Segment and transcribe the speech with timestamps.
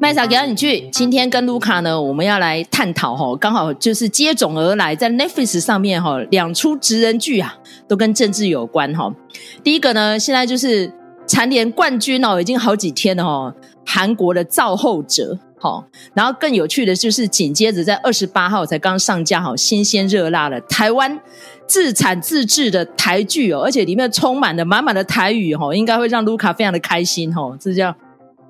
[0.00, 0.88] 麦莎，给到你去。
[0.90, 7.56] 今天跟卢卡呢，我们要来探讨哈，刚好就是接踵而来，在 Netflix 上面哈，两出职人剧啊，
[7.88, 9.12] 都跟政治有关哈。
[9.62, 10.92] 第一个呢，现在就是
[11.26, 13.54] 蝉联冠军哦，已经好几天了哈。
[13.86, 15.84] 韩国的造后者，好，
[16.14, 21.18] 然后更有趣的就是紧接着在二十八号才刚上架，好新鲜热辣的台湾
[21.66, 27.94] 自产自制的台剧哦，而且里面充满了满满的台语哈，应该会让卢卡非常的开心哈，这叫。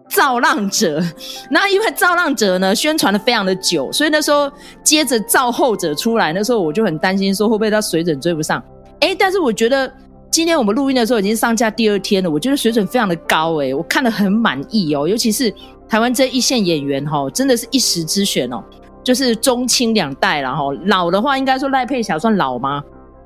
[0.06, 1.02] 造浪者，
[1.51, 8.62] 那因为造浪者呢宣传的非常的久，所以那时候接着造后者出来，那时候我就很担心说会不会他水准追不上。
[9.01, 9.91] 诶，但是我觉得
[10.31, 15.53] 今天我们录音的时候已经上架第二天了，我觉得水准非常的高诶，我看得很满意哦，尤其是
[15.89, 18.62] 台湾这一线演员哈，真的是一时之选哦，
[19.03, 22.84] 就是中青两代了哈，老的话应该说赖佩霞算老吗？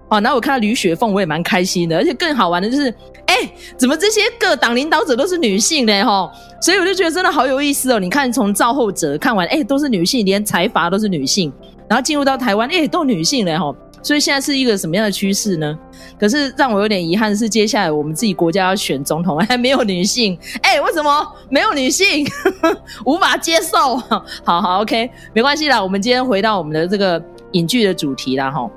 [0.09, 2.93] 哦，然后我看到吕雪凤，我也蛮开心的，而且更好玩的就是，
[3.27, 3.37] 哎，
[3.77, 6.03] 怎么这些各党领导者都是女性呢？
[6.05, 8.01] 哈，所以我就觉得真的好有意思哦。
[8.01, 11.53] 你看，从造后者看完，哎，都是女性，连财阀都是女性，
[11.89, 13.75] 然后进入到台湾，哎，都女性了哈。
[14.01, 15.77] 所以现在是一个什么样的趋势呢？
[16.19, 22.27] 可是让我有点遗憾的是，接下来我们自己国家要选总统还没有女性，哎，为什么没有女性？
[23.05, 23.97] 无法接受。
[24.45, 25.83] 好好，OK，没关系啦。
[25.83, 28.71] 我们今天回到我们的这个影剧的主题啦，哈。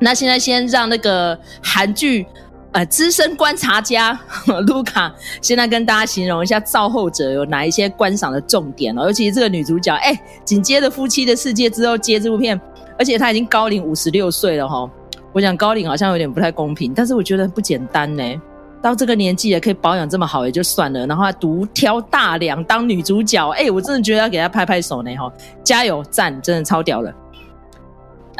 [0.00, 2.26] 那现在先让那个韩剧
[2.72, 4.18] 呃资深观察家
[4.66, 12.60] 卢卡现在跟大家形容一下造后者有哪一些观赏的重点哦，尤其是这个女主角，哎，紧接着《夫妻的世界》之后接这部片，
[12.98, 14.90] 而且她已经高龄五十六岁了哈。
[15.32, 18.42] 我讲高龄好像有点不太公平，但是我觉得不简单呢。
[18.82, 25.30] 到这个年纪也可以保养这么好也就算了，然后还独挑大梁当女主角，哎，我真的觉得要给她拍拍手呢哈，
[25.62, 27.12] 加油赞，真的超屌了。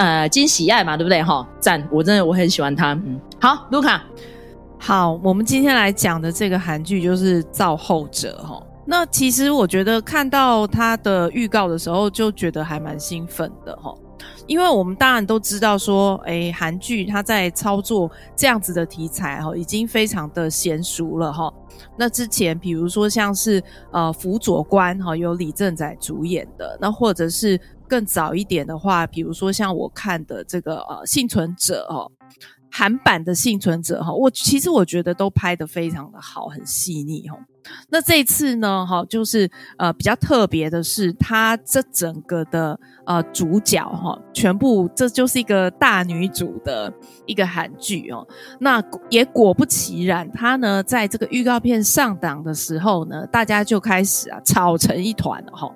[0.00, 1.22] 呃，金喜爱嘛，对不对？
[1.22, 1.86] 哈，赞！
[1.92, 2.94] 我真的我很喜欢他。
[2.94, 4.02] 嗯，好，卢卡，
[4.78, 8.66] 好，我们今天来讲的这个韩剧就是《造后者》哈。
[8.86, 13.94] 那其实我觉得看到他的预告的时候，就觉得还蛮兴奋的哈。
[14.46, 21.52] 因为我们当然都知道说，诶，韩剧它在操作这样子的题材哈，已经非常的娴熟了哈。
[21.94, 23.62] 那之前比如说像是
[23.92, 27.60] 呃《辅佐官》哈，由李正宰主演的，那或者是。
[27.90, 32.08] 更早一点的话，比如说像我看的这个呃《幸存者》哦，
[32.70, 37.36] 韩版的《幸存者》哈，我其实我觉得都拍得非常的好，很细腻哈。
[37.90, 46.92] 那这次呢，哈，就是呃比较特别的是，它这整个的呃主角哈，全部这就是一个大女主的
[47.26, 48.26] 一个韩剧哦。
[48.60, 55.70] 那也果不其然，它呢在这个预告片上档的时候呢，大家就开始啊吵成一团了哈。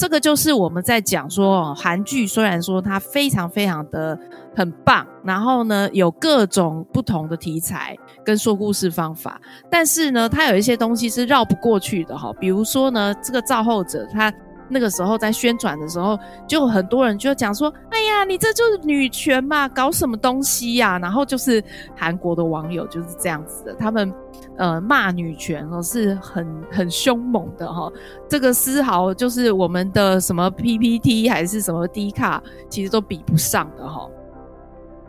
[0.00, 4.18] 这个就是我们在讲说，韩剧虽然说它非常非常的
[4.56, 7.94] 很棒，然后呢有各种不同的题材
[8.24, 9.38] 跟说故事方法，
[9.70, 12.32] 但是呢它有一些东西是绕不过去的哈。
[12.40, 14.32] 比如说呢，这个造后者他
[14.70, 21.62] 那个时候在宣传的时候，就很多人就讲说：“哎呀，你这就是女权嘛，搞什么东西呀？”然后就是
[21.96, 24.12] 韩国的网友就是这样子的，他们。
[24.56, 27.90] 呃，骂女权哦，是很很凶猛的哈。
[28.28, 34.06] 这个丝毫就是我们的什么 PPT 还是什么 D 卡，其实都比不上的哈。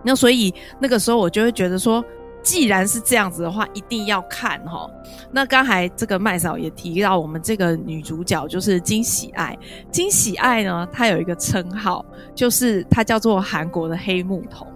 [0.04, 2.04] 那所以那个时候我就会觉得说，
[2.44, 4.90] 既然是这样子的话，一定要看哈。
[5.32, 9.58] 那刚才这个麦嫂也提到，我们这个女主角就是金喜爱。
[9.92, 14.68] 金喜爱呢，她有一个称号，就是她叫做韩国的黑木瞳。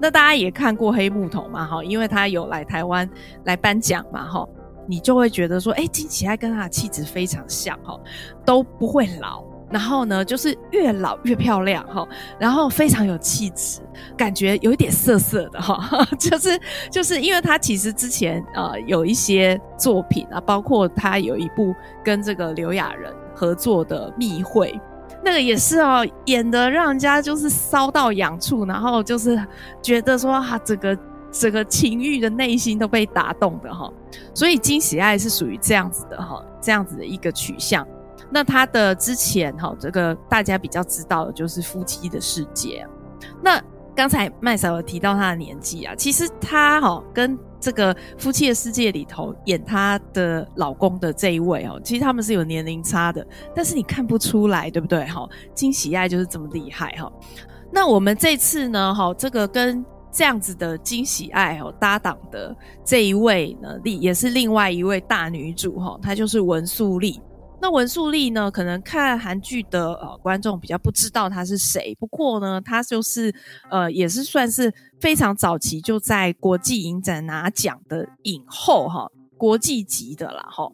[0.00, 1.64] 那大家也看过黑木瞳嘛？
[1.64, 3.08] 哈，因为她有来台湾
[3.44, 4.28] 来颁奖嘛？
[4.28, 4.48] 哈，
[4.88, 7.96] 你就会觉得说，哎，金喜爱跟她的气质非常像，哈，
[8.44, 12.06] 都不会老，然后呢，就是越老越漂亮，哈，
[12.38, 13.80] 然后非常有气质，
[14.16, 16.60] 感觉有一点涩涩的，哈， 就是
[16.90, 21.74] 就是因为他其实之前呃有一些作品啊，包括他有一部
[22.04, 24.72] 跟这个刘亚仁合作的《密会》。
[25.24, 29.40] 那个也是哦，演的让人家就是骚到痒处，然后就是
[29.80, 30.98] 觉得说哈，整个
[31.30, 33.88] 整个情欲的内心都被打动的哈，
[34.34, 37.86] 所以金喜爱是属于这样子的哈，这样子的一个取向。
[38.32, 42.86] 那他的之前哈，这个大家比较知道的就是夫妻的世界。
[43.42, 43.62] 那
[43.94, 47.38] 刚才麦嫂有提到他的年纪啊，其实他哈跟。
[47.62, 53.24] 这个夫妻的世界里头演他的老公的这一位哦，其实他们是有年龄差的，
[53.54, 55.06] 但是你看不出来，对不对？
[55.06, 57.08] 哈，金喜爱就是这么厉害哈。
[57.70, 62.52] 那我们这次呢，哈，这个跟这样子的惊喜爱哦搭档的
[62.84, 67.20] 这一位呢，另也是另外一位大女主哈，她就是文素丽。
[67.62, 73.32] 那文素丽呢，可能看韩剧的呃观众比较不知道她是谁，不过呢，她就是
[73.70, 80.68] 呃也是算是非常早期就在国际影展拿奖的影后哈，国际级的啦哈。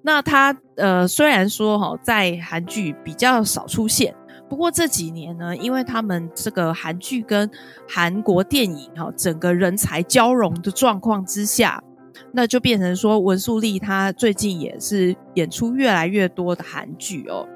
[0.00, 4.14] 那她呃虽然说哈在韩剧比较少出现，
[4.48, 7.50] 不过这几年呢，因为他们这个韩剧跟
[7.86, 11.84] 韩国电影哈整个人才交融的状况之下。
[12.32, 17.46] 那就变成说，文素丽她最近也是演出越来越多的韩剧哦，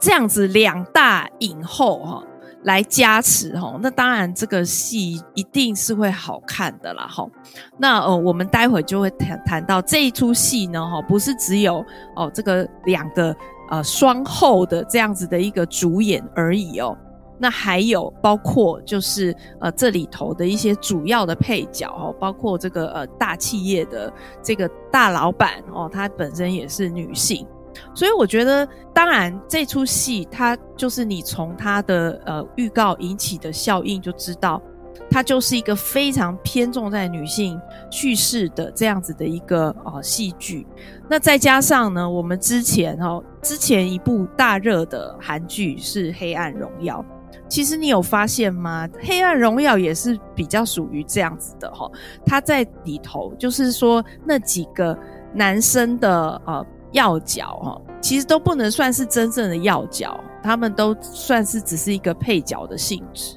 [0.00, 2.24] 这样子两大影后哈
[2.64, 7.28] 来加持哈，那当然这个戏一定是会好看的啦哈。
[7.76, 11.84] 那呃，我们待会就会谈谈到这一出戏呢哈，不是只有
[12.16, 13.34] 哦这个两个
[13.68, 16.96] 呃双后的这样子的一个主演而已哦。
[17.42, 27.44] 那还有包括就是呃这里头的一些主要的配角哦，包括这个呃大企业的这个大老板哦，她本身也是女性，
[27.92, 34.62] 所以我觉得当然这出戏它就是你从它的呃预告引起的效应就知道，
[35.10, 37.60] 它就是一个非常偏重在女性
[37.90, 40.64] 叙事的这样子的一个呃戏剧。
[41.08, 47.04] 那再加上呢，我们之前哦之前一部大热的韩剧是《黑暗荣耀》。
[47.48, 48.88] 其实你有发现吗？
[49.06, 51.90] 《黑暗荣耀》也是比较属于这样子的哈，
[52.24, 54.96] 他在里头就是说那几个
[55.34, 63.36] 男生的呃要角哈，其实都不能算是真正的要角，他们都算是只是一个配角的性质。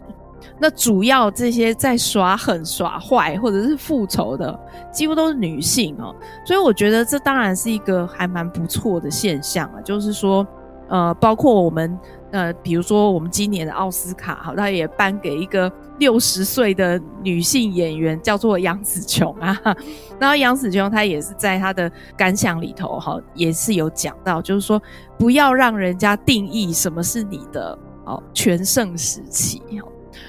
[0.58, 4.58] 那主要这些在耍狠耍坏或者是复仇的，
[4.92, 6.16] 几乎都是女性哦，
[6.46, 10.48] 所以我觉得这当然是一个还蛮不错的现象啊，就是说
[10.88, 12.00] 呃，包括我们。
[12.36, 19.58] 呃，比如说我们今年的奥斯卡，好，他也颁给一个六十岁的女性演员，叫做杨紫琼啊。
[20.20, 24.82] 然后杨紫琼她也是在她的感想里头，哈，也是有讲到，就是说
[25.18, 29.62] 不要让人家定义什么是你的哦全盛时期。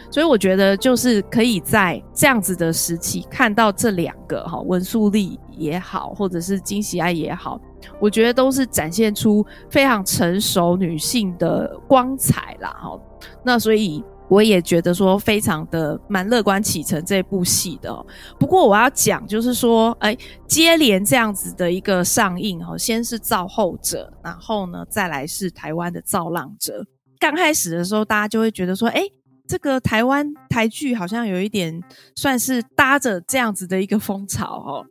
[0.09, 7.61] 所以我觉得就是可以在这样子的时期看到这两个哈文素丽也好，或者是金喜爱也好。
[8.01, 13.01] 我觉得都是展现出非常成熟女性的光彩啦，哈。
[13.43, 18.07] 那所以我也觉得说非常的蛮乐观启程这部戏的。
[18.39, 20.17] 不过我要讲就是说，哎，
[20.47, 26.85] 接连这样子的一个上映，哈，先是造后者，然后呢再来是台湾的造浪者。
[27.19, 29.03] 刚开始的时候，大家就会觉得说，哎，
[29.49, 31.81] 这个台湾台剧好像有一点
[32.15, 34.87] 算是搭着这样子的一个风潮，哈。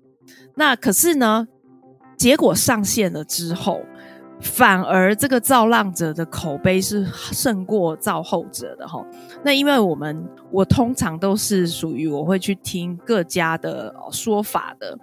[0.56, 1.48] 那可是呢？
[2.18, 3.82] 结果上线了之后，
[4.42, 9.06] 反而这个造浪者的口碑是胜过造后者的齁。
[9.44, 14.98] 那因为我们我通常都是属于我会去听各家的说法的，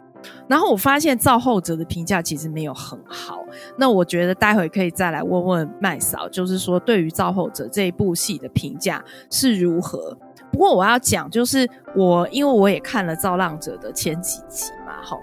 [0.47, 3.39] 然后我发现造后者的评价其实没有很好。
[3.77, 10.17] 那我觉得待会可以再来问问麦嫂，就是说对于造后者这一部戏的评价是如何。
[10.51, 15.19] 不过我要讲，就是我因为我也看了造浪者的前几集嘛，齁。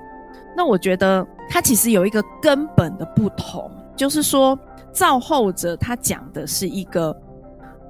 [0.55, 4.57] 那我觉得它其实有一个根本的不同，就是说
[4.91, 7.15] 造后者他讲的是一个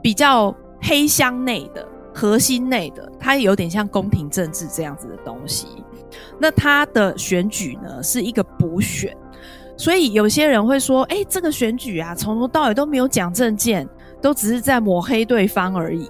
[0.01, 5.67] 比较黑箱内的核心内的，它有点像宫廷政治这样子的东西。
[6.37, 9.15] 那他的选举呢是一个补选，
[9.77, 13.87] 所以有些人会说，诶，这个选举啊，从头到尾都没有讲政见，
[14.21, 16.09] 都只是在抹黑对方而已。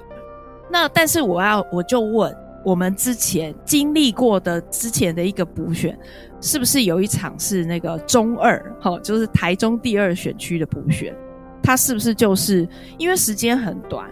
[0.70, 2.36] 那但是我要我就问。
[2.64, 5.98] 我们之前经历过的之前的一个补选，
[6.42, 11.16] 是不是有一场是那个中二，齁，就是台中第二选区的补选？
[11.62, 14.10] 它是不是就是因为时间很短，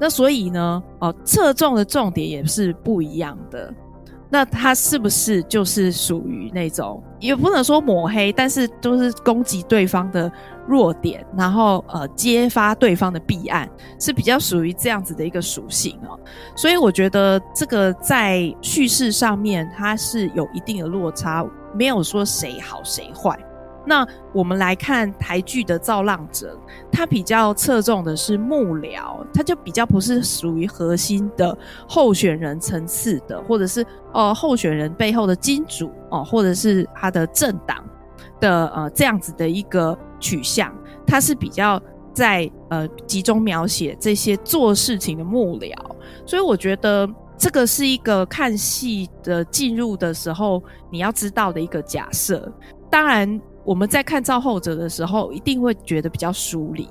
[0.00, 3.72] 那所以呢，哦，侧重的重点也是不一样的。
[4.30, 10.32] 那他是不是就是属于那种也不能说抹黑，但是都是攻击对方的
[10.66, 13.68] 弱点，然后呃揭发对方的弊案，
[13.98, 16.18] 是比较属于这样子的一个属性哦。
[16.56, 21.44] 所以我觉得这个在叙事上面它是有一定的落差，
[21.74, 23.38] 没有说谁好谁坏。
[23.86, 26.58] 那我们来看台剧的造浪者，
[26.90, 31.54] 他比较侧重的是幕僚，他就比较不是属于核心的
[31.86, 37.84] 候选人层次的，或者是呃候选人背后的金主哦，或者是他的政党
[38.44, 40.70] 的呃这样子的一个取向，
[41.06, 41.80] 它是比较
[42.12, 45.74] 在呃集中描写这些做事情的幕僚，
[46.26, 47.08] 所以我觉得
[47.38, 52.52] 这个是一个看戏的进入的时候你要知道的一个假设，
[52.90, 53.40] 当然。
[53.66, 56.86] 我们在看造后者的时候，一定会觉得比较疏离，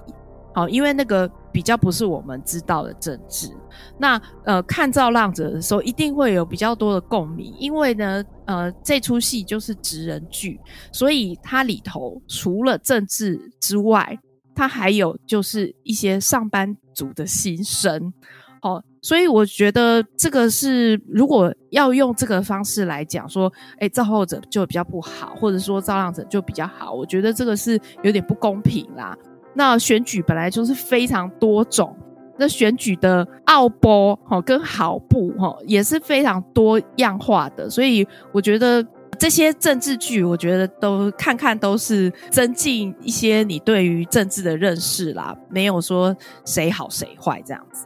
[0.53, 3.49] 好，因为那个比较不是我们知道的政治。
[3.97, 10.59] 那呃，看《造浪者》的时候，一定会有比较多的共鸣，因为呢，呃，这出戏就是职人剧，
[10.91, 14.17] 所以它里头除了政治之外，
[14.53, 18.13] 它还有就是一些上班族的心声。
[18.61, 29.17] 哦，所以我觉得这个是，如果要用这个方式来讲，说，哎，造后者就比较不好，或者说造浪者就比较好，我觉得这个是有点不公平啦。
[29.53, 31.95] 那选举本来就是非常多种，
[32.37, 38.85] 那选举的奥博哈跟好布哈也是非常多样化的，所以我觉得
[39.19, 47.85] 这些政治剧，我觉得都看看都是增进一些你对于政治的认识啦，没有说谁好谁坏这样子。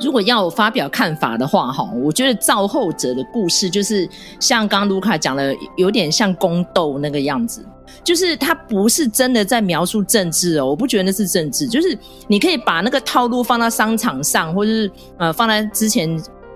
[0.00, 4.06] 如果要发表看法的话，哈，我觉得造后者的故事就是
[4.38, 7.64] 像刚卢卡讲的，有点像宫斗那个样子，
[8.06, 11.98] 就是他不是真的在描述政治哦，我不觉得那是政治，就是
[12.28, 16.08] 你可以把那个套路放到商场上，或者是呃放在之前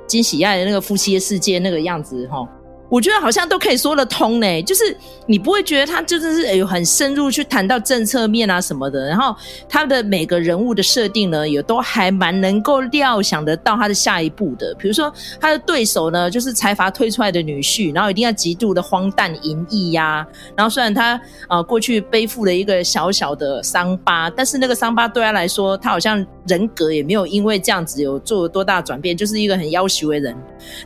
[0.07, 2.49] 金喜爱的那个夫妻的世界那个样子，哈。
[2.91, 9.35] 我觉得好像都可以说得通呢，就是你不会觉得他就是有很深入去谈到政策面啊什么的，然后
[9.69, 14.75] 他的每个人物的设定呢，也都还蛮能够料想得到他的下一步的。
[14.75, 20.27] 比如说他的对手呢，就是财阀推出来的女婿，然后一定要极度的荒诞淫逸呀。
[20.57, 30.37] 然后虽然他呃过去背负了一个小小的伤疤，但是那个伤疤对他来说，他好像人格也没有因为这样子有做多大转变，就是一个很要挟的人。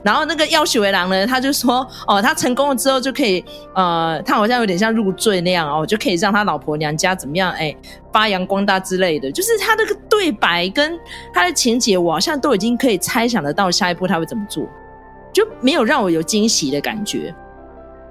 [0.03, 1.87] 然后那个要挟为狼呢，他就说。
[2.07, 3.45] 哦，他成功了之后就可以，
[3.75, 7.75] 呃，他好像有点像入赘那样哦，就可以让他老婆娘家怎么样，哎，
[8.13, 9.33] 发扬光大之类的。
[9.33, 10.99] 就是他这个对白跟
[11.33, 14.69] 他的情节，我好像都已经可以猜想得到下一步他会怎么做，
[15.33, 17.35] 就没有让我有惊喜的感觉。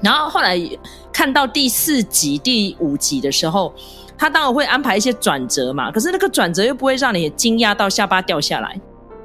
[0.03, 0.60] 然后后来
[1.12, 3.74] 看到第四集、第五集的时候，
[4.17, 8.79] 他当然会安排一些转折嘛，可是那个转折又不会让你惊讶到下巴掉下来。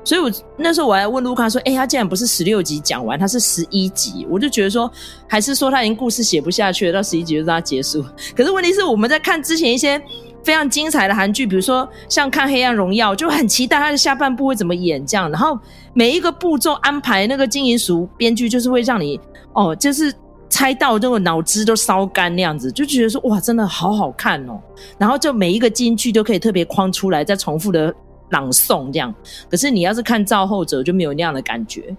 [0.05, 4.91] 所以，我那时候我还问卢卡说：“哎、他竟然不是十六集讲完，他是十一集。”我就觉得说，
[5.29, 8.03] 还是说他已经故事写不下去了，到十一集就让他结束。
[8.35, 10.01] 可是问题是，我们在看之前一些
[10.43, 15.31] 非常精彩的韩剧，比如说像看《黑暗荣耀》，就很期待他的下半部会怎么演这样。
[15.31, 15.59] 然后
[15.93, 19.21] 每一个步骤安排，那个金银淑编剧就是会让你
[19.53, 20.11] 哦，就是
[20.49, 24.61] 猜到这个脑汁都烧干那样子，就觉得说哇，真的好好看哦。
[24.99, 27.95] 然后就每一个金句都可以特别框出来，再重复的。
[28.31, 29.15] 朗诵这样，
[29.51, 31.97] 可是你要是看造后者就没有那样的感觉，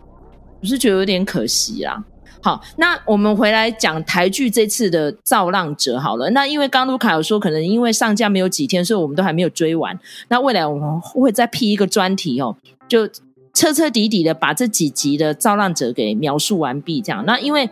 [0.62, 2.03] 我是觉得有点可惜啦。
[2.39, 6.29] 好，那我们回来讲台剧这次的造浪者好了。
[6.29, 10.00] 那因为刚卢卡有说，可能因为上架没有几天，所以我们都还没有追完。
[10.27, 12.56] 那未来我们会再辟一个专题哦，
[12.88, 13.08] 就
[13.56, 17.01] 彻彻底底的把这几集的造浪者给描述完毕。
[17.01, 17.68] 这样，那因为。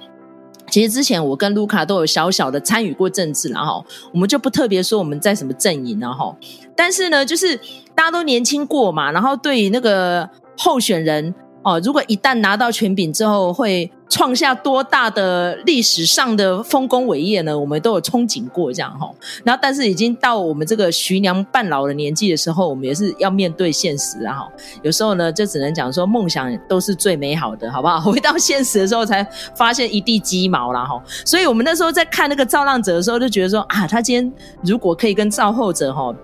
[0.70, 6.36] 其实之前我跟卢卡都有小小的参与过政治，然后我们就不特别说我们在什么阵营，然后，
[6.76, 7.56] 但是呢，就是
[7.96, 11.34] 大家都年轻过嘛，然后对于那个候选人。
[11.64, 17.58] 哦，如果一旦拿到权柄之后，会创下多大的历史上的丰功伟业呢？
[17.58, 19.10] 我们都有憧憬过这样哈。
[19.44, 24.48] 然后，但是已经到我们这个徐娘半老的年纪的时候，我们也是要面对现实啊哈。
[24.82, 28.00] 有时候呢，就只能讲说梦想都是最美好的，好不好？
[28.12, 31.02] 回到现实的时候，才发现一地鸡毛了哈。
[31.26, 34.34] 所以我们那时候在看那个造浪者的时候，就觉得说啊，他今天
[34.64, 36.16] 如果可以跟造后者哈。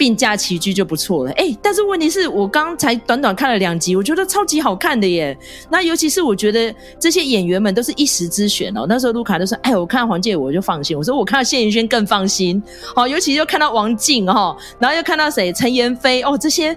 [0.00, 5.36] 并驾齐驱就不错了，哎、但是问题是我刚才短短看了两集，我觉得超级好看的耶。
[5.70, 8.86] 那尤其是我觉得这些演员们都是一时之选哦。
[8.88, 12.62] 那时候卢卡就说：“哎，我看到黄介我就放心。”我说：“我看到谢盈萱更放心。”
[12.96, 16.74] 好，尤其又看到王静哈，然后又看到谁陈妍霏哦，这些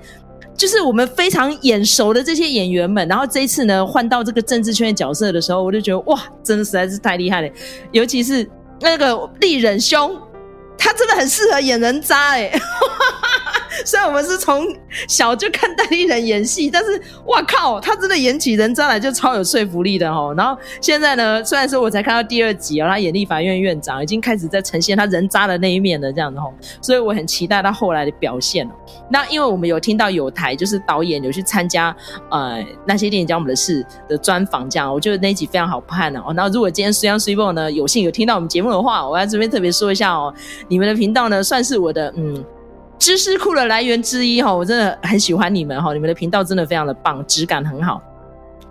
[0.58, 3.08] 就是我们非常眼熟的这些演员们。
[3.08, 7.50] 然后这一次呢，换到这个政治圈的角色的时候，我就觉得哇，真的实在是太厉害了。
[7.94, 8.46] 尤其是
[8.82, 10.14] 那个丽人兄。
[10.84, 12.62] 他真的很适合演人渣哎、欸，
[13.86, 14.66] 虽然我们是从
[15.08, 20.34] 小就看戴立忍演戏，但是哇靠，他真的演起人渣来就超有说服力的哦。
[20.38, 28.70] 然后现在呢，虽然说我才看到第二集哦，他演立法院院长已经开始在呈现他人渣的那一面了，这样子哦，所以我很期待他后来的表现。
[29.10, 31.96] 那因为我们有听到有台就是导演有去参加
[32.30, 36.34] 呃那些电影讲我们的事的专访，这样我觉得那一集非常好看哦。
[36.36, 40.34] 然后如果今天虽然虽报呢有幸有听到我们节目的话，我在这边特别说一下哦。
[40.68, 42.44] 你们的频道呢，算是我的嗯
[43.00, 48.02] 知识库的来源之一哈，我真的很喜欢你们哈，你们的频道真的非常的棒，质感很好。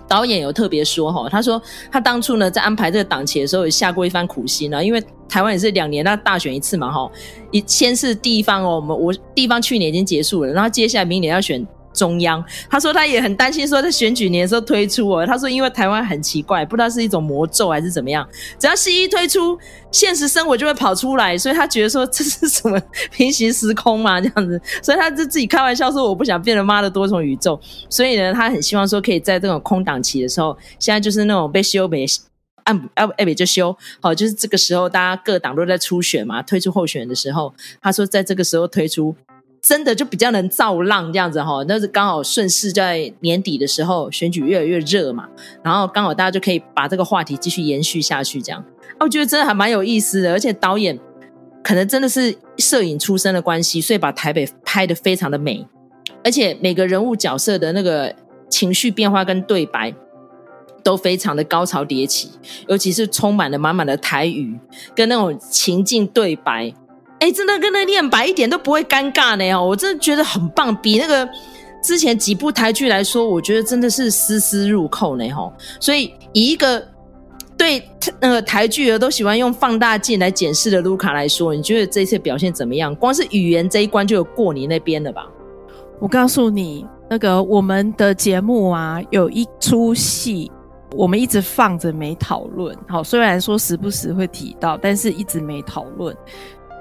[0.09, 1.61] 导演有特别说哈，他说
[1.91, 7.11] 他当初呢在安排这个档期的时候，也下过一番苦心啊，因为台湾也是两年那大选一次嘛哈，
[7.50, 12.45] 一先是地方哦，我们我地方去年已经结束了，然后接下来明年要选中央。
[12.69, 15.27] 他说他也很担心，说在选举年的时候推出哦。
[15.27, 18.27] 他说因为台湾很奇怪，不知道是一种魔咒还是怎么样，
[18.59, 19.59] 只要西医推出，
[19.91, 22.81] 现实生活就会跑出来，所以他觉得说这是什么
[23.11, 27.61] 平行时空嘛这样子，所以他就自己开玩笑说我不想变成妈的多重宇宙。
[27.89, 32.07] 所以呢，他很希望说可以在这种空档期的时候，现在就是那种被修没
[32.65, 39.15] 按按按不就修好，就是这个时候大家各党都在初选嘛，推出候选人的时候，他说在这个时候推出。
[39.62, 45.28] 真的就比较能造浪这样子哈，那是刚好顺势在年底的时候选举越来越热嘛，
[45.62, 48.62] 然后刚好大家就可以把这个话题继续延续下去这样。
[48.99, 50.99] 我觉得真的还蛮有意思的，而且导演
[51.62, 55.64] 可能真的是摄影出身的关系，所以把台北拍的非常的美，
[56.25, 58.12] 而且每个人物角色的那个
[58.50, 59.95] 情绪变化跟对白
[60.83, 62.33] 都非常的高潮迭起，
[62.66, 64.59] 尤其是充满了满满的台语
[64.97, 66.75] 跟那种情境对白。
[67.23, 71.29] 哎，真的跟那念白一点都不会尴尬呢哦，我真的觉得很棒，比那个
[71.81, 75.52] 之前几部台剧来说，我觉得真的是丝丝入扣呢吼。
[75.79, 76.85] 所以以一个
[77.57, 77.81] 对
[78.21, 82.93] 那个台剧都喜欢用放大镜来检视的卢卡来说，你觉得这次表现怎么样？
[82.93, 85.25] 光是语言这一关就有过你那边了吧？
[86.00, 90.50] 我告诉你，那个我们的节目啊，有一出戏，
[90.97, 92.76] 我们一直放着没讨论。
[92.88, 96.17] 好，虽然说时不时会提到，但是一直没讨论。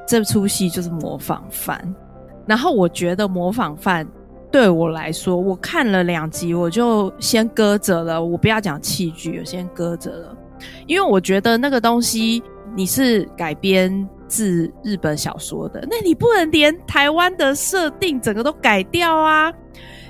[0.08, 1.96] 这出戏就是模仿犯，
[2.46, 4.06] 然后我觉得模仿犯
[4.52, 8.24] 对我来说，我看了两集我就先搁着了。
[8.24, 10.38] 我不要讲弃剧，我先搁着了，
[10.86, 12.44] 因为我觉得那个东西
[12.76, 19.54] 你是改编自日本小说的，那你不能连台湾的设定整个都改掉啊！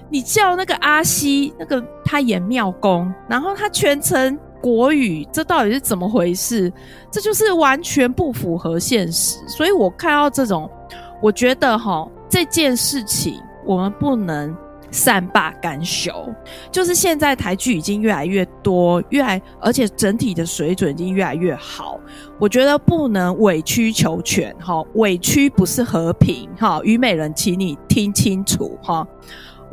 [0.10, 4.38] 你叫那个阿西，那个他演庙公，然后他全程。
[4.62, 6.72] 国语，这到底是怎么回事？
[7.10, 9.40] 这就是完全不符合现实。
[9.48, 10.70] 所以我看到这种，
[11.22, 14.56] 我觉得齁，这件事情我们不能
[14.92, 16.12] 善罢甘休。
[16.72, 22.00] 就是现在台剧已经越来越多，越来而且整体的水准已经越来越好。
[22.40, 29.08] 我觉得不能委曲求全，哈，委屈不是和平，哈，虞美人，请你听清楚，哈。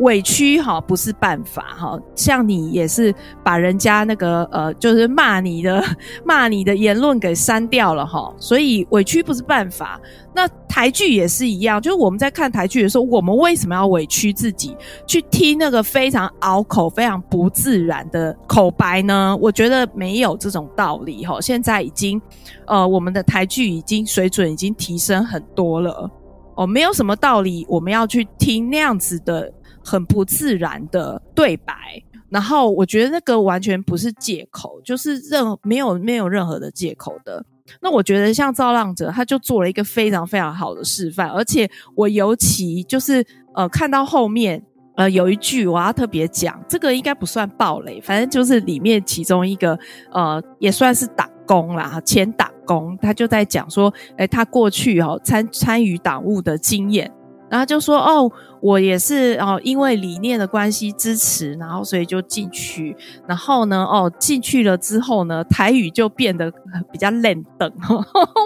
[0.00, 5.82] 委屈哈不是办法哈，像你也是把人家那个呃，就是骂你的
[6.24, 10.00] 骂你的言论给删掉了哈，所以委屈不是办法。
[10.34, 19.36] 那台剧也是一样，就是我们在看台剧的时候，我们为什么要委屈自己去听那个非常拗口、非常不自然的口白呢？
[19.40, 21.40] 我觉得没有这种道理哈。
[21.40, 22.22] 现在已经
[22.66, 26.08] 呃，我们的台剧已经水准已经提升很多了
[26.54, 29.52] 哦，没有什么道理我们要去听那样子的。
[29.88, 37.42] 很不自然的对白，然后我觉得那个完全不是借口，就是任没有没有任何的借口的。
[37.80, 43.24] 那我觉得像造浪者，他就做了一个非常非常好的示范，而且我尤其就是
[43.54, 44.62] 呃看到后面
[44.96, 49.78] 呃有一句我要特别讲，这个应该不算暴雷，反正就是里面其中一个
[50.12, 57.10] 呃也算是党工啦，前党工，他就在讲说，诶他过去哦参参与党务的经验。
[57.50, 58.30] 然后就说哦，
[58.60, 62.94] 我也是哦，因为理念的关系支持，然后所以就进去。
[63.26, 66.52] 然后呢，哦，进去了之后呢，台语就变得
[66.92, 67.72] 比较冷等。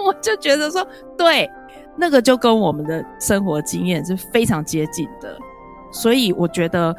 [0.05, 0.87] 我就觉得说，
[1.17, 1.49] 对，
[1.97, 5.37] 那个就跟我们的生活经验是非常接近的。
[5.91, 6.95] 所以我觉得，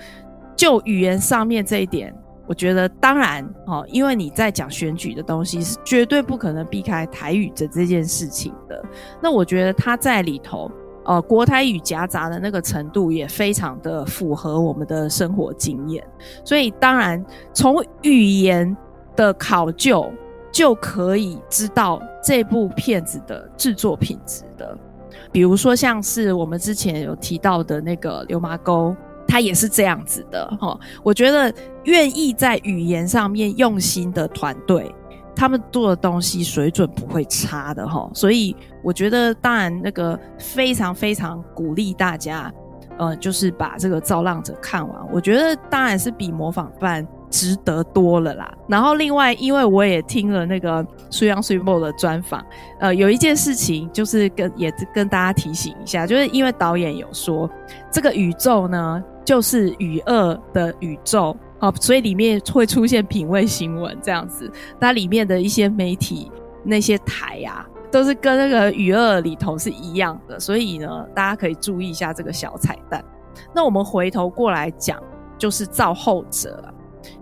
[0.55, 2.15] 就语言上面这一点，
[2.47, 8.85] 我觉得当然哦，因为你在讲选举的东西，是绝对不可能避开台语的这件事情的。
[9.23, 10.71] 那我觉得他在里头。
[11.05, 16.03] 呃，国台语夹杂的那个程度也非常的符合我们的生活经验，
[16.45, 18.77] 所以当然从语言
[19.15, 20.11] 的考究
[20.51, 24.77] 就可以知道这部片子的制作品质的。
[25.31, 28.95] 比如说像是我们之前有提到的那个流麻沟，
[29.27, 30.79] 它也是这样子的齁。
[31.03, 31.53] 我觉得
[31.85, 34.95] 愿意在语言上面用心的团队。
[35.37, 42.53] 他们做的东西水准不会差的齁，所以我觉得当然那个非常非常鼓励大家，
[42.99, 44.97] 呃，就是把这个造浪者看完。
[45.13, 48.55] 我觉得当然是比模仿犯值得多了啦。
[48.69, 52.45] 然后另外，因为我也听了那个水尢水某的专访，
[52.79, 57.51] 呃，有一件事情就是跟也跟大家提醒一下，就是因为导演有说
[57.91, 61.37] 这个宇宙呢，就是与恶的宇宙。
[61.65, 66.31] 哦，所以里面会出现品味新闻这样子，那里面的一些媒体
[66.63, 73.03] 那些台啊，都是跟那个与恶里头是一样的，所以呢，大家可以注意一下这个小彩蛋。
[73.55, 75.03] 那我们回头过来讲，
[75.39, 76.63] 就是造后者。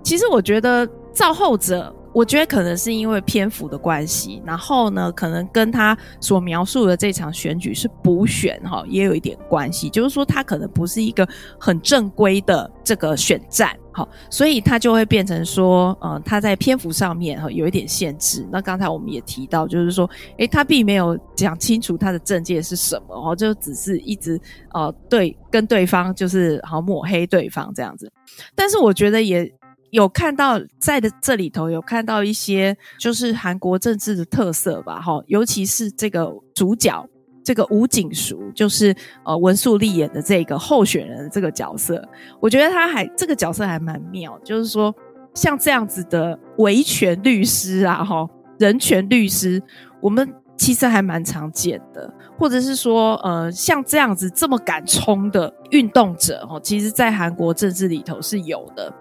[0.03, 9.89] 其实我觉得造后者我觉得可能是因为篇幅的关系，然后呢，可能跟他所描述的这场选举是补选哈，也有一点关系。
[9.89, 11.27] 就是说，他可能不是一个
[11.59, 18.47] 很正规的这个选战，好，所以他就会变成说，呃，他在篇幅上面哈有一点限制。
[18.51, 24.41] 那刚才我们也提到，就是说，诶，他并没有讲清楚他的政见是什么哦，就只是一直
[24.73, 28.11] 呃对跟对方就是好抹黑对方这样子。
[28.55, 29.53] 但是我觉得也。
[29.93, 37.07] 有看到在的这里头有看到一些就是韩国政治的特色吧，哈，尤其是这个主角
[37.45, 42.03] 这个吴景淑，就是呃文素丽演的这个候选人的这个角色，
[42.41, 44.95] 我觉得他还这个角色还蛮妙，就是说
[45.35, 48.29] 像这样子的维权律师啊，哈，
[48.59, 49.63] 人权律师，
[50.01, 58.93] 我们其实还蛮常见的，或者是说呃像这样子这么敢冲的运动者，哈，其实在韩国政治里头是有的。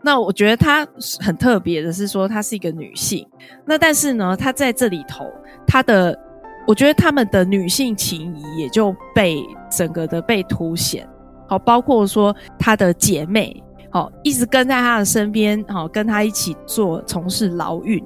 [0.00, 0.86] 那我觉得她
[1.20, 3.26] 很特别的是说，她是一个女性。
[3.66, 5.26] 那但是呢，她在这里头，
[5.66, 6.16] 她的
[6.66, 11.08] 我觉得他们的女性情谊也就被整个的被凸显。
[11.46, 18.02] 好，包括说她的姐妹，好，一直跟在她的身边，好，跟她一起做从事劳运。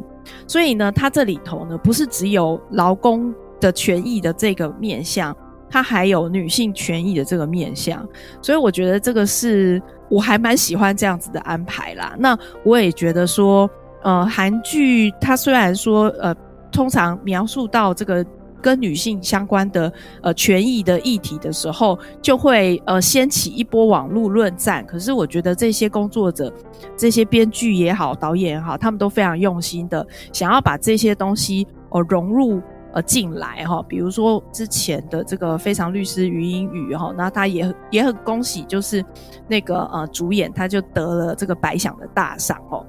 [0.47, 5.37] 所以呢，她这里头呢，不是只有劳工的权益的这个面向。
[5.71, 8.07] 她还有女性权益的这个面向，
[8.41, 12.17] 所以我觉得这个是我还蛮喜欢这样子的安排啦。
[12.19, 13.69] 那我也觉得说，
[14.03, 16.35] 呃，韩剧它虽然说呃，
[16.73, 18.25] 通常描述到这个
[18.61, 19.93] 跟女性相关的
[20.23, 24.85] 呃权益的议题的时候，就会呃掀起一波网络论战。
[24.87, 26.53] 可是我觉得这些工作者、
[26.97, 32.61] 这些编剧也好、导演也好，他们都非常用心的想要把这些东西呃融入。
[32.91, 39.05] 呃，进来哈，比如说之前的这个非常律师禹英禑哈，那他也也很恭喜，就是
[39.47, 42.83] 那个呃主演他就得了这个白想的大赏哦。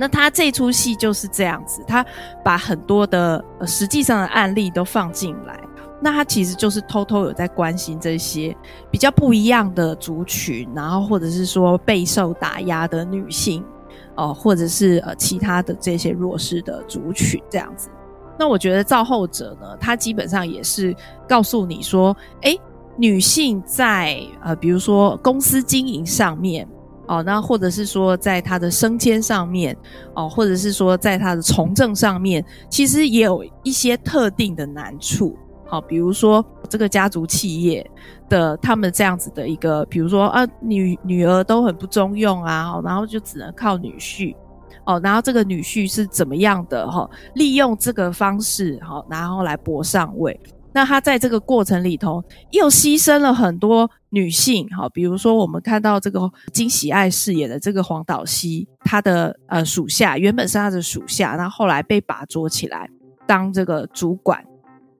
[0.00, 2.02] 那他这出戏就是这样子，他
[2.42, 5.60] 把很多的呃实际上的案例都放进来，
[6.00, 8.56] 那他其实就是偷偷有在关心这些
[8.90, 13.62] 比较不一样的族群，然后或者是说备受打压的女性
[14.14, 17.90] 哦、呃，或者是呃其他的这些弱势的族群这样子。
[18.38, 20.96] 那我觉得造后者呢，他基本上也是
[21.28, 22.58] 告诉你说，诶，
[22.96, 26.66] 女性在呃，比如说公司经营上面
[27.10, 29.76] 哦，那或者是说在他的升迁上面
[30.14, 35.36] 哦，或者是说在他的从政上面，其实也有一些特定的难处。
[35.66, 37.84] 好，比如说这个家族企业
[38.28, 44.36] 的他们这样子的一个，比如说啊，女女儿都很不中用啊，然后就只能靠女婿。
[44.84, 47.10] 哦，然后这个女婿是怎么样的哈？
[47.34, 50.38] 利用这个方式哈，然后来搏上位。
[50.72, 62.88] 那他在这个过程里头又牺牲了很多女性哈，比如说我们看到这个金喜爱饰演的这个黄岛熙，他的呃属下原本是他的属下，那后来被拔擢起来
[63.26, 64.44] 当这个主管。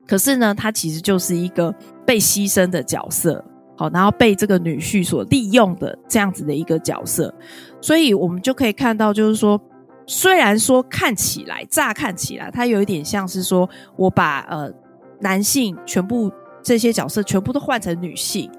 [0.06, 3.44] 可是呢，他其实就是一个被牺牲的角色，
[3.76, 7.34] 好，然后被这个女婿所利用的这样子的一个角色。
[7.80, 9.60] 所以我们就可以看到，就是说。
[10.06, 14.68] 虽然说看起来，乍看起来，他有一点像是说我把呃
[15.20, 16.30] 男性全部
[16.62, 18.50] 这些角色全部都换成女性，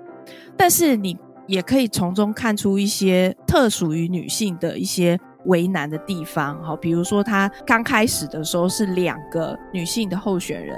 [0.55, 6.61] 但是你也可以从中看出一些特属于女性的一些为难的地方。
[6.63, 10.77] 好，比如说他刚开始的时候是两个女性的候选人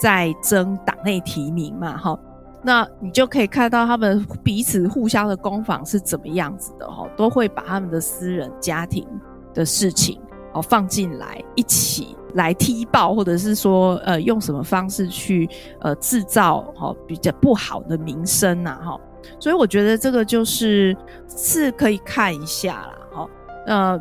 [0.00, 2.18] 在争党内提名嘛，哈，
[2.62, 9.06] 那你就可以看到他们彼此互相的攻防是怎么样子的，哈，都会把他们的私人家庭。
[9.54, 10.20] 的事情
[10.52, 15.48] 哦，放进来一起来踢爆，或者是说呃用什么方式去
[15.80, 19.00] 呃制造哈比较不好的名声呐哈，
[19.40, 20.96] 所以我觉得这个就是
[21.28, 23.28] 是可以看一下啦哈。
[23.66, 24.00] 呃，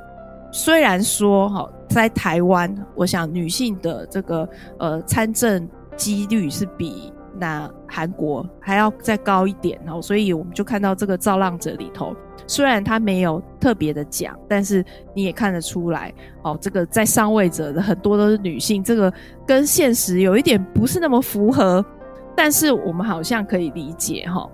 [0.51, 12.15] 虽然说哈在台湾，我想女性的这个呃参政几率是比那韩国还要再高一点哦，所以我们就看到这个造浪者里头。
[12.47, 19.11] 虽然他没有特别的讲，但是你也看得出来哦，这个在上位者的很多都是女性，这个
[19.45, 21.83] 跟现实有一点不是那么符合，
[22.35, 24.49] 但是我们好像可以理解哈、哦。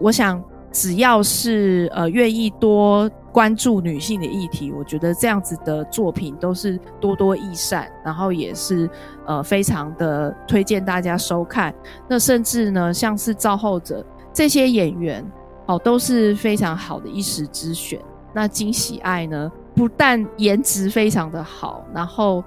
[0.00, 8.90] 我想只要是呃愿意多关注女性的议题，我觉得这样子的作品都是多多益善，然后也是
[9.24, 11.72] 呃非常的推荐大家收看。
[12.08, 15.24] 那甚至呢，像是造后者这些演员。
[15.66, 18.00] 哦，都是非常好的一时之选。
[18.32, 22.44] 那金喜爱呢，不但颜值非常的好，然后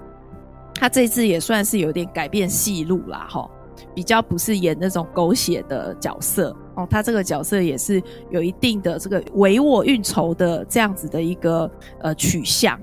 [0.76, 3.50] 他这次也算是有点改变戏路啦，哈，
[3.94, 6.88] 比较不是演那种狗血的角色哦。
[6.90, 11.70] 他这个角色也是有一定的这个唯我运筹的这样子的一个
[12.02, 12.80] 呃取向。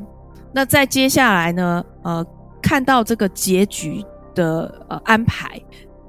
[0.52, 2.26] 那在接下来呢，呃，
[2.60, 5.60] 看到这个结局的呃安排，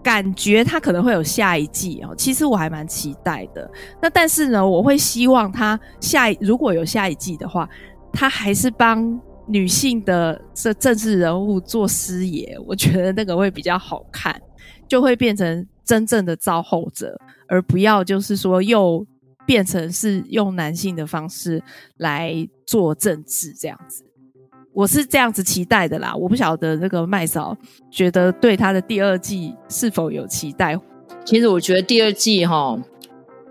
[0.07, 2.15] 感觉他可能会有下一季哦。
[2.15, 3.69] 其实我还蛮期待的。
[4.01, 7.67] 那但是呢，我会希望他下一如果有下一季的话，
[8.13, 14.41] 他还是帮女性的这政治人物做师爷，我觉得那个会比较好看，
[14.87, 19.05] 就会变成真正的造后者，而不要就是说又
[19.45, 21.61] 变成是用男性的方式
[21.97, 22.33] 来
[22.65, 24.05] 做政治这样子。
[24.77, 27.57] 我是这样子期待的啦，我不晓得那个麦嫂
[27.89, 30.79] 觉得对他的第二季是否有期待？
[31.25, 32.77] 其实我觉得第二季哈，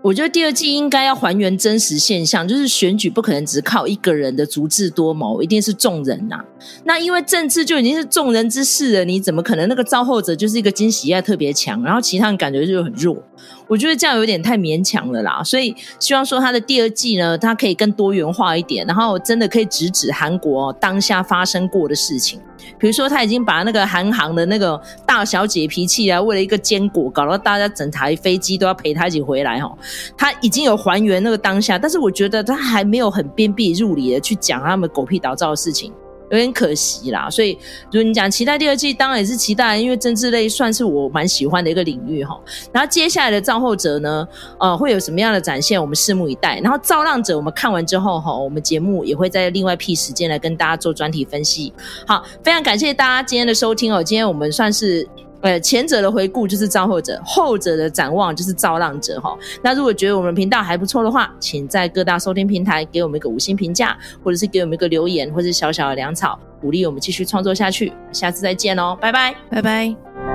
[0.01, 6.41] 我觉得第二季应该要还原真实现象，就是选举不可能只靠一个人的足智多谋，一定是众人呐、
[6.85, 13.21] 那因为政治就已经是众人之事了，你怎么可能那个造后者就是一个惊喜爱特别强，然后其他人感觉就很弱？
[13.67, 22.39] 我觉得这样有点太勉强了啦，所以希望说他的第二季呢，它可以更多元化一点，然后真的可以直指韩国当下发生过的事情，
[22.79, 29.77] 比如说他已经把那个韩航的那个大小姐脾气啊，为了一个坚果，搞到大家整台飞机都要陪他一起回来哈，
[30.17, 35.91] 他已经有还原那个当下，但是我觉得他还没有很鞭辟入里的去讲他们狗屁倒灶的事情。
[36.29, 37.57] 有点可惜啦，所以
[37.91, 42.39] 如你讲期待第二季，当然也是期待，因为政治类算是我蛮喜欢的一个领域哈。
[42.71, 44.27] 然后接下来的造后者呢，
[44.59, 46.59] 呃，会有什么样的展现，我们拭目以待。
[46.59, 51.71] 然后造浪者，我们看完之后哈，我们节目也会在另外辟时间来跟大家做专题分析。
[52.05, 55.07] 好，非常感谢大家今天的收听哦，今天我们算是。
[55.41, 59.37] 呃，前者的回顾就是造后者，后者的展望就是造浪者哈。
[59.61, 67.93] 那如果觉得我们频道还不错的话，请在各大收听平台给我们一个五星评价，或者是给我们一个留言，或是小小的粮草，鼓励我们继续创作下去。
[68.11, 70.26] 下次再见哦，拜拜，拜拜。